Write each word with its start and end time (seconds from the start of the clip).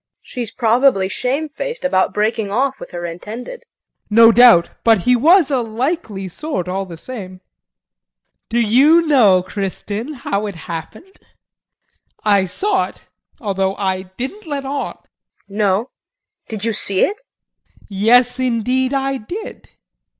She's 0.23 0.49
probably 0.49 1.07
shamefaced 1.07 1.85
about 1.85 2.11
breaking 2.11 2.49
off 2.49 2.79
with 2.79 2.89
her 2.89 3.05
intended. 3.05 3.59
JEAN. 3.59 4.05
No 4.09 4.31
doubt! 4.31 4.71
but 4.83 4.97
he 5.03 5.15
was 5.15 5.51
a 5.51 5.61
likely 5.61 6.27
sort 6.27 6.65
just 6.65 6.89
the 6.89 6.97
same. 6.97 7.39
Do 8.49 8.59
you 8.59 9.05
know, 9.05 9.43
Kristin, 9.43 10.15
how 10.15 10.47
it 10.47 10.55
happened? 10.55 11.11
I 12.23 12.45
saw 12.45 12.85
it, 12.87 12.99
although 13.39 13.75
I 13.75 14.09
didn't 14.17 14.47
let 14.47 14.65
on. 14.65 14.93
KRISTIN. 14.93 15.07
No 15.49 15.91
did 16.49 16.65
you 16.65 16.73
see 16.73 17.01
it? 17.01 17.17
JEAN. 17.17 17.87
Yes, 17.89 18.39
indeed, 18.39 18.95
I 18.95 19.17
did. 19.17 19.69